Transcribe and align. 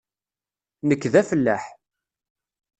Nekk 0.87 1.03
d 1.11 1.13
afellaḥ. 1.21 1.63